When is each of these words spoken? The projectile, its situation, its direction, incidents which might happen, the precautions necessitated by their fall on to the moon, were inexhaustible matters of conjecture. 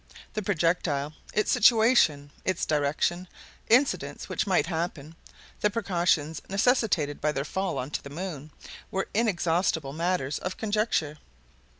The 0.33 0.41
projectile, 0.41 1.13
its 1.31 1.51
situation, 1.51 2.31
its 2.43 2.65
direction, 2.65 3.27
incidents 3.69 4.27
which 4.29 4.47
might 4.47 4.65
happen, 4.65 5.15
the 5.59 5.69
precautions 5.69 6.41
necessitated 6.49 7.21
by 7.21 7.31
their 7.31 7.45
fall 7.45 7.77
on 7.77 7.91
to 7.91 8.01
the 8.03 8.09
moon, 8.09 8.49
were 8.89 9.09
inexhaustible 9.13 9.93
matters 9.93 10.39
of 10.39 10.57
conjecture. 10.57 11.19